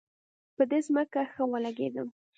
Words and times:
په 0.55 0.63
ده 0.69 0.77
ځکه 0.87 1.21
ښه 1.31 1.43
ولګېدم. 1.51 2.07